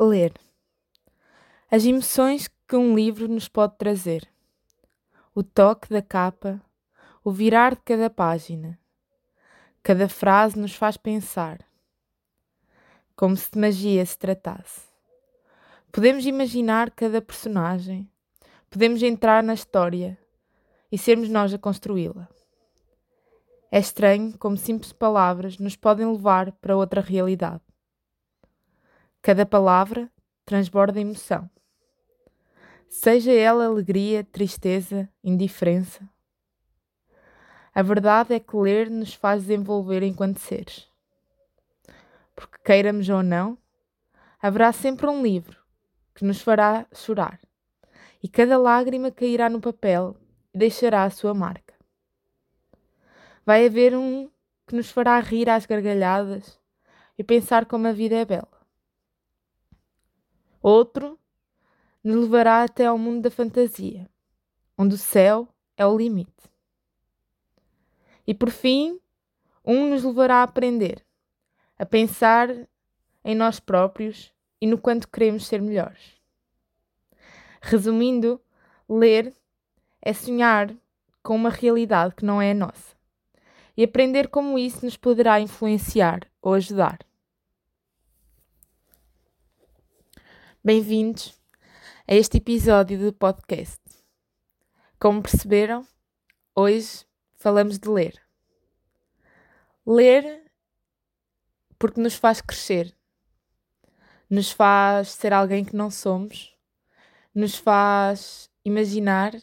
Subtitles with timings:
[0.00, 0.32] Ler.
[1.70, 4.28] As emoções que um livro nos pode trazer.
[5.32, 6.60] O toque da capa,
[7.22, 8.76] o virar de cada página.
[9.84, 11.60] Cada frase nos faz pensar.
[13.14, 14.80] Como se de magia se tratasse.
[15.92, 18.10] Podemos imaginar cada personagem,
[18.68, 20.18] podemos entrar na história
[20.90, 22.28] e sermos nós a construí-la.
[23.70, 27.62] É estranho como simples palavras nos podem levar para outra realidade.
[29.24, 30.12] Cada palavra
[30.44, 31.48] transborda emoção.
[32.90, 36.06] Seja ela alegria, tristeza, indiferença.
[37.74, 40.86] A verdade é que ler nos faz desenvolver enquanto seres.
[42.36, 43.56] Porque queiramos ou não,
[44.42, 45.58] haverá sempre um livro
[46.14, 47.40] que nos fará chorar,
[48.22, 50.18] e cada lágrima cairá no papel
[50.52, 51.72] e deixará a sua marca.
[53.46, 54.30] Vai haver um
[54.66, 56.60] que nos fará rir às gargalhadas
[57.16, 58.53] e pensar como a vida é bela.
[60.66, 61.20] Outro
[62.02, 64.08] nos levará até ao mundo da fantasia,
[64.78, 66.32] onde o céu é o limite.
[68.26, 68.98] E por fim,
[69.62, 71.04] um nos levará a aprender,
[71.78, 72.48] a pensar
[73.22, 76.18] em nós próprios e no quanto queremos ser melhores.
[77.60, 78.40] Resumindo,
[78.88, 79.34] ler
[80.00, 80.74] é sonhar
[81.22, 82.96] com uma realidade que não é a nossa
[83.76, 87.00] e aprender como isso nos poderá influenciar ou ajudar.
[90.66, 91.38] Bem-vindos
[92.08, 93.82] a este episódio do podcast.
[94.98, 95.86] Como perceberam,
[96.54, 98.18] hoje falamos de ler.
[99.86, 100.50] Ler
[101.78, 102.96] porque nos faz crescer,
[104.30, 106.56] nos faz ser alguém que não somos,
[107.34, 109.34] nos faz imaginar,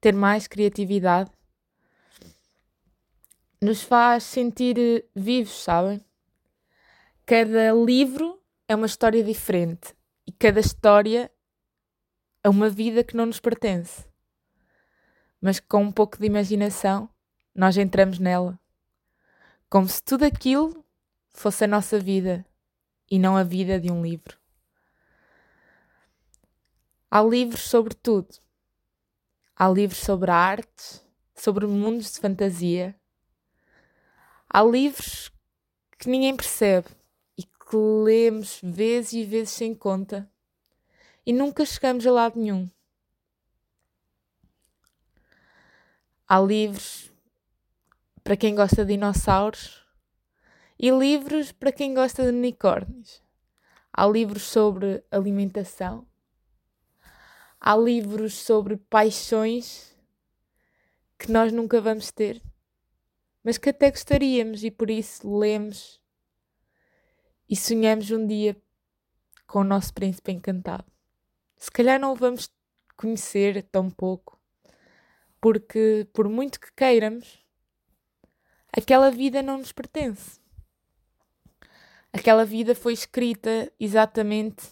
[0.00, 1.30] ter mais criatividade,
[3.60, 6.02] nos faz sentir vivos, sabem?
[7.26, 9.95] Cada livro é uma história diferente
[10.38, 11.30] cada história
[12.44, 14.04] é uma vida que não nos pertence.
[15.40, 17.08] Mas com um pouco de imaginação,
[17.54, 18.58] nós entramos nela.
[19.68, 20.84] Como se tudo aquilo
[21.30, 22.44] fosse a nossa vida
[23.10, 24.38] e não a vida de um livro.
[27.10, 28.36] Há livros sobre tudo.
[29.54, 31.00] Há livros sobre arte,
[31.34, 32.94] sobre mundos de fantasia.
[34.48, 35.32] Há livros
[35.98, 36.88] que ninguém percebe
[37.68, 40.30] que lemos vezes e vezes sem conta
[41.26, 42.70] e nunca chegamos a lado nenhum.
[46.28, 47.12] Há livros
[48.22, 49.84] para quem gosta de dinossauros
[50.78, 53.20] e livros para quem gosta de unicórnios.
[53.92, 56.06] Há livros sobre alimentação.
[57.60, 59.96] Há livros sobre paixões
[61.18, 62.42] que nós nunca vamos ter,
[63.42, 66.00] mas que até gostaríamos e por isso lemos
[67.48, 68.56] e sonhamos um dia
[69.46, 70.84] com o nosso príncipe encantado.
[71.56, 72.50] Se calhar não o vamos
[72.96, 74.38] conhecer tão pouco,
[75.40, 77.44] porque por muito que queiramos,
[78.72, 80.40] aquela vida não nos pertence.
[82.12, 84.68] Aquela vida foi escrita exatamente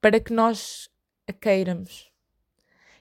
[0.00, 0.90] para que nós
[1.26, 2.10] a queiramos.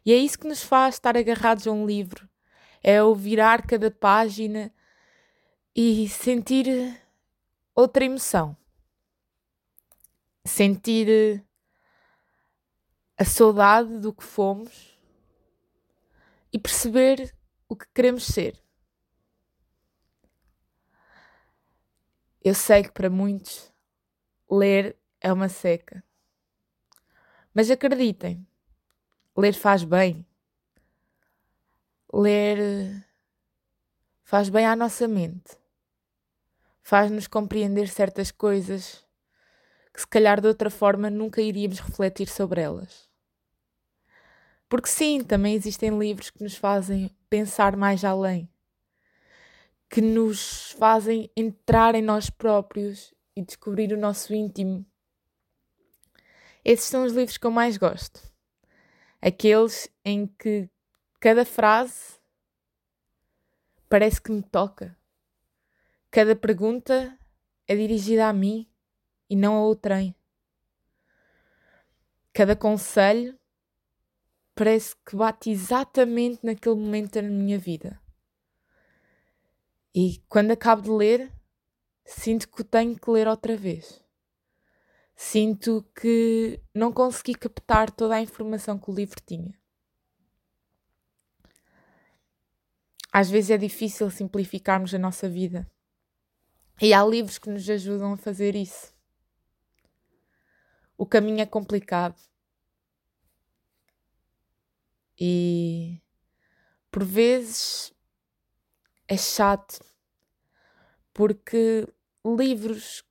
[0.06, 2.30] E é isso que nos faz estar agarrados a um livro.
[2.82, 4.72] É o virar cada página
[5.76, 7.02] e sentir
[7.76, 8.56] outra emoção.
[10.46, 11.42] Sentir eh,
[13.18, 15.00] a saudade do que fomos
[16.52, 17.34] e perceber
[17.68, 18.62] o que queremos ser.
[22.44, 23.72] Eu sei que para muitos
[24.52, 26.04] ler é uma seca.
[27.54, 28.46] Mas acreditem,
[29.38, 30.26] ler faz bem.
[32.14, 33.04] Ler eh,
[34.24, 35.63] faz bem à nossa mente
[36.84, 39.04] faz-nos compreender certas coisas
[39.94, 43.10] que, se calhar, de outra forma, nunca iríamos refletir sobre elas.
[44.68, 48.50] Porque, sim, também existem livros que nos fazem pensar mais além,
[49.90, 54.86] que nos fazem entrar em nós próprios e descobrir o nosso íntimo.
[56.66, 58.20] Esses são os livros que eu mais gosto.
[59.22, 60.70] Aqueles em que
[61.20, 62.20] cada frase
[63.88, 64.98] parece que me toca
[66.14, 67.18] Cada pergunta
[67.68, 68.70] é dirigida a mim
[69.28, 70.16] e não a outrem.
[72.32, 73.36] Cada conselho
[74.54, 78.00] parece que bate exatamente naquele momento da minha vida.
[79.92, 81.32] E quando acabo de ler,
[82.06, 84.00] sinto que tenho que ler outra vez.
[85.16, 89.60] Sinto que não consegui captar toda a informação que o livro tinha.
[93.12, 95.68] Às vezes é difícil simplificarmos a nossa vida
[96.82, 98.94] e há livros que nos ajudam a fazer isso.
[100.98, 102.16] o caminho é complicado.
[105.20, 106.02] E
[106.90, 107.94] por vezes
[109.08, 109.84] é chato
[111.14, 111.88] porque
[112.26, 113.04] livros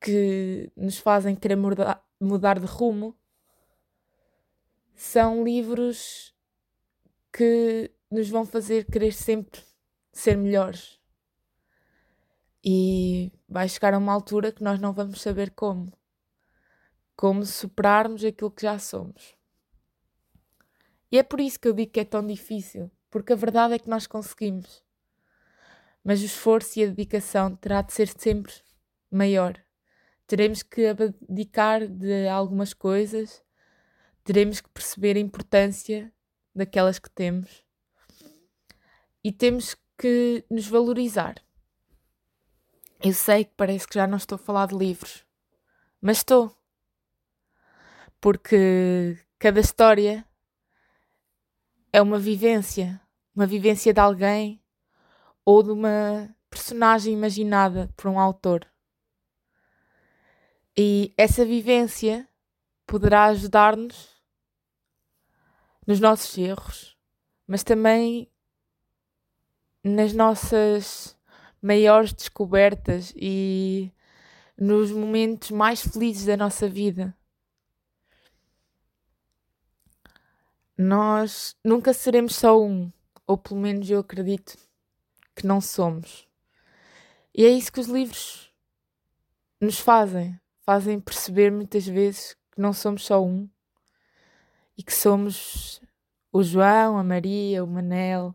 [0.00, 3.18] que nos fazem querer mudar, mudar de rumo
[4.94, 6.32] são livros
[7.32, 9.60] que nos vão fazer querer sempre
[10.12, 10.99] ser melhores.
[12.64, 15.92] E vai chegar a uma altura que nós não vamos saber como.
[17.16, 19.34] Como superarmos aquilo que já somos.
[21.10, 23.78] E é por isso que eu digo que é tão difícil, porque a verdade é
[23.78, 24.84] que nós conseguimos.
[26.04, 28.54] Mas o esforço e a dedicação terá de ser sempre
[29.10, 29.58] maior.
[30.26, 33.42] Teremos que abdicar de algumas coisas,
[34.22, 36.12] teremos que perceber a importância
[36.54, 37.64] daquelas que temos
[39.22, 41.34] e temos que nos valorizar.
[43.02, 45.24] Eu sei que parece que já não estou a falar de livros,
[46.02, 46.54] mas estou.
[48.20, 50.22] Porque cada história
[51.90, 53.00] é uma vivência,
[53.34, 54.62] uma vivência de alguém
[55.46, 58.66] ou de uma personagem imaginada por um autor.
[60.76, 62.28] E essa vivência
[62.86, 64.10] poderá ajudar-nos
[65.86, 66.98] nos nossos erros,
[67.46, 68.30] mas também
[69.82, 71.18] nas nossas
[71.60, 73.92] maiores descobertas e
[74.56, 77.14] nos momentos mais felizes da nossa vida.
[80.76, 82.90] Nós nunca seremos só um,
[83.26, 84.56] ou pelo menos eu acredito
[85.36, 86.26] que não somos.
[87.34, 88.52] E é isso que os livros
[89.60, 90.38] nos fazem.
[90.62, 93.48] Fazem perceber muitas vezes que não somos só um
[94.76, 95.80] e que somos
[96.32, 98.34] o João, a Maria, o Manel,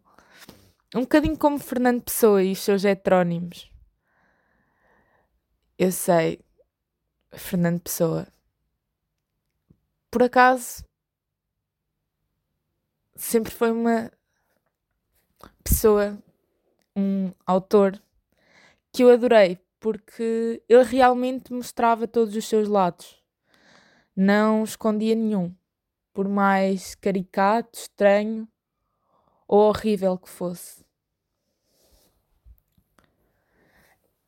[0.95, 3.69] um bocadinho como Fernando Pessoa e os seus heterónimos.
[5.77, 6.39] Eu sei,
[7.33, 8.25] Fernando Pessoa.
[10.09, 10.85] Por acaso,
[13.13, 14.09] sempre foi uma
[15.61, 16.17] pessoa,
[16.95, 18.01] um autor,
[18.93, 23.21] que eu adorei, porque ele realmente mostrava todos os seus lados.
[24.15, 25.53] Não escondia nenhum,
[26.13, 28.47] por mais caricato, estranho
[29.45, 30.84] ou horrível que fosse.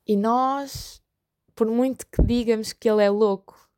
[0.07, 1.04] E nós,
[1.54, 3.69] por muito que digamos que ele é louco,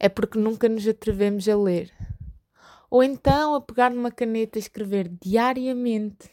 [0.00, 1.92] é porque nunca nos atrevemos a ler.
[2.90, 6.28] Ou então a pegar numa caneta e escrever diariamente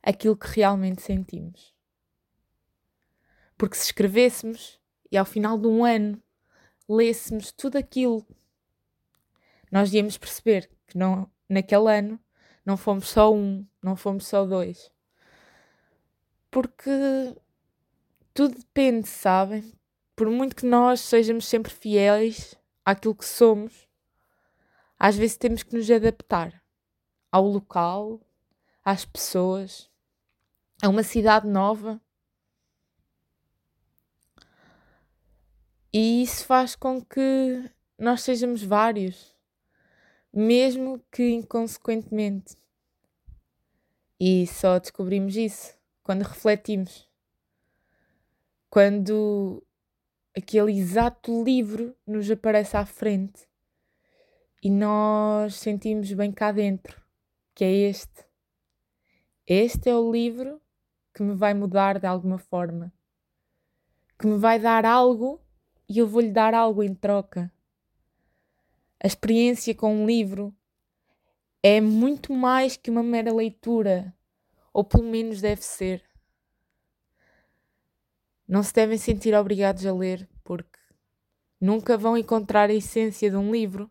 [0.00, 1.74] aquilo que realmente sentimos.
[3.58, 4.80] Porque se escrevêssemos
[5.10, 6.22] e ao final de um ano
[6.88, 8.24] lêssemos tudo aquilo,
[9.72, 12.20] nós íamos perceber que não, naquele ano
[12.64, 14.88] não fomos só um, não fomos só dois.
[16.48, 16.90] Porque
[18.32, 19.72] tudo depende, sabem?
[20.14, 22.54] Por muito que nós sejamos sempre fiéis
[22.84, 23.88] àquilo que somos,
[24.98, 26.62] às vezes temos que nos adaptar
[27.32, 28.20] ao local,
[28.84, 29.90] às pessoas,
[30.82, 32.00] a uma cidade nova.
[35.92, 39.34] E isso faz com que nós sejamos vários,
[40.32, 42.56] mesmo que inconsequentemente.
[44.18, 47.09] E só descobrimos isso quando refletimos
[48.70, 49.66] quando
[50.34, 53.46] aquele exato livro nos aparece à frente
[54.62, 57.00] e nós sentimos bem cá dentro
[57.54, 58.24] que é este.
[59.46, 60.62] Este é o livro
[61.12, 62.90] que me vai mudar de alguma forma,
[64.18, 65.40] que me vai dar algo
[65.88, 67.52] e eu vou lhe dar algo em troca.
[69.02, 70.54] A experiência com um livro
[71.62, 74.16] é muito mais que uma mera leitura,
[74.72, 76.09] ou pelo menos deve ser.
[78.50, 80.76] Não se devem sentir obrigados a ler, porque
[81.60, 83.88] nunca vão encontrar a essência de um livro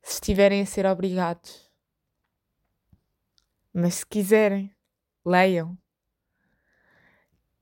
[0.00, 1.68] se estiverem a ser obrigados.
[3.72, 4.72] Mas se quiserem,
[5.26, 5.76] leiam.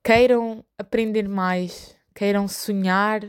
[0.04, 3.22] Queiram aprender mais, queiram sonhar,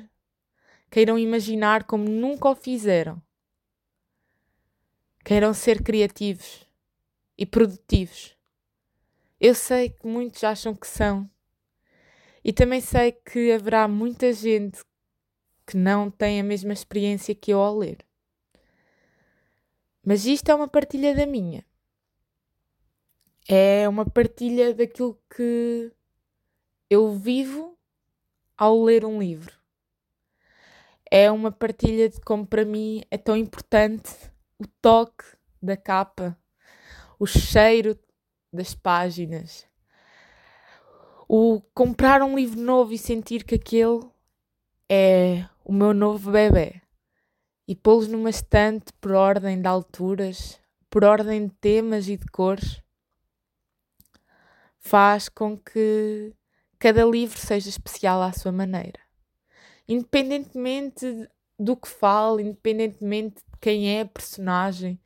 [0.92, 3.24] queiram imaginar como nunca o fizeram.
[5.24, 6.68] Queiram ser criativos
[7.38, 8.36] e produtivos.
[9.40, 11.32] Eu sei que muitos acham que são
[12.48, 14.82] e também sei que haverá muita gente
[15.66, 17.98] que não tem a mesma experiência que eu ao ler.
[20.02, 21.66] Mas isto é uma partilha da minha.
[23.50, 25.92] É uma partilha daquilo que
[26.90, 27.78] eu vivo
[28.58, 29.54] ao ler um livro.
[31.12, 34.10] É uma partilha de como para mim é tão importante
[34.58, 35.26] o toque
[35.62, 36.40] da capa,
[37.20, 38.00] o cheiro
[38.54, 39.67] das páginas,
[41.28, 44.00] o comprar um livro novo e sentir que aquele
[44.90, 46.82] é o meu novo bebê
[47.68, 50.58] e pô-los numa estante por ordem de alturas,
[50.90, 52.82] por ordem de temas e de cores,
[54.80, 56.34] faz com que
[56.80, 59.00] cada livro seja especial à sua maneira.
[59.86, 61.30] Independentemente
[61.60, 64.98] do que fale, independentemente de quem é a personagem,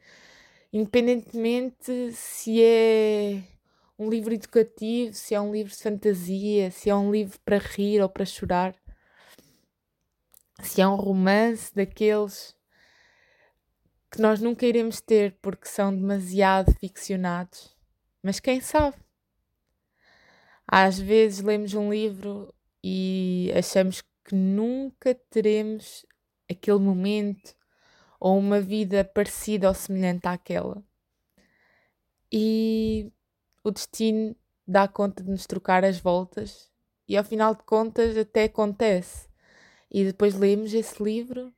[0.71, 3.43] independentemente se é
[4.01, 8.01] um livro educativo, se é um livro de fantasia, se é um livro para rir
[8.01, 8.75] ou para chorar,
[10.63, 12.55] se é um romance daqueles
[14.09, 17.77] que nós nunca iremos ter porque são demasiado ficcionados.
[18.23, 18.97] Mas quem sabe?
[20.67, 22.51] Às vezes lemos um livro
[22.83, 26.07] e achamos que nunca teremos
[26.49, 27.55] aquele momento
[28.19, 30.83] ou uma vida parecida ou semelhante àquela.
[32.31, 33.11] E
[33.63, 34.35] o destino
[34.67, 36.71] dá conta de nos trocar as voltas
[37.07, 39.29] e ao final de contas até acontece.
[39.89, 41.53] E depois lemos esse livro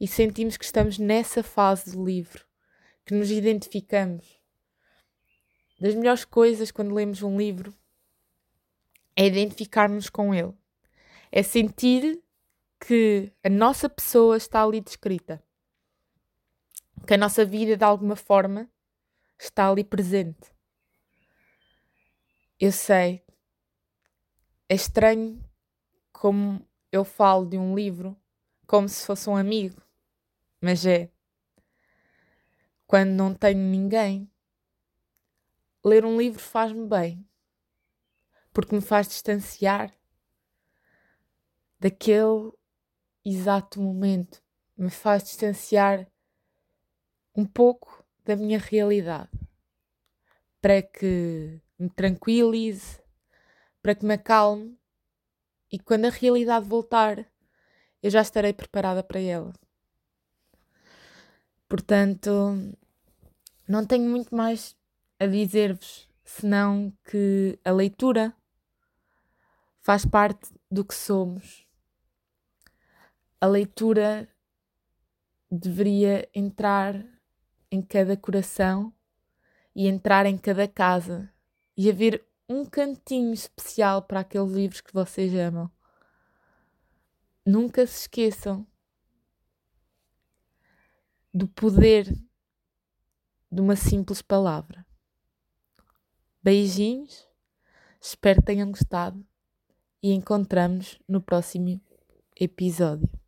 [0.00, 2.46] e sentimos que estamos nessa fase do livro,
[3.04, 4.40] que nos identificamos.
[5.78, 7.74] Das melhores coisas quando lemos um livro
[9.14, 10.54] é identificar-nos com ele.
[11.30, 12.22] É sentir
[12.80, 15.42] que a nossa pessoa está ali descrita.
[17.06, 18.68] Que a nossa vida, de alguma forma,
[19.38, 20.50] está ali presente.
[22.60, 23.24] Eu sei.
[24.68, 25.42] É estranho
[26.12, 28.14] como eu falo de um livro
[28.66, 29.82] como se fosse um amigo,
[30.60, 31.10] mas é.
[32.86, 34.30] Quando não tenho ninguém,
[35.82, 37.26] ler um livro faz-me bem,
[38.52, 39.90] porque me faz distanciar
[41.80, 42.52] daquele
[43.24, 44.42] exato momento,
[44.76, 46.06] me faz distanciar
[47.34, 49.30] um pouco da minha realidade,
[50.60, 53.00] para que me tranquilize,
[53.82, 54.78] para que me acalme
[55.72, 57.26] e quando a realidade voltar,
[58.02, 59.52] eu já estarei preparada para ela.
[61.66, 62.30] Portanto,
[63.66, 64.76] não tenho muito mais
[65.18, 68.34] a dizer-vos, senão que a leitura
[69.80, 71.66] faz parte do que somos.
[73.40, 74.28] A leitura
[75.50, 77.02] deveria entrar
[77.70, 78.92] em cada coração
[79.74, 81.32] e entrar em cada casa
[81.76, 85.70] e haver um cantinho especial para aqueles livros que vocês amam.
[87.46, 88.66] Nunca se esqueçam
[91.32, 92.12] do poder
[93.50, 94.84] de uma simples palavra.
[96.42, 97.28] Beijinhos,
[98.00, 99.24] espero que tenham gostado
[100.02, 101.80] e encontramos no próximo
[102.36, 103.19] episódio.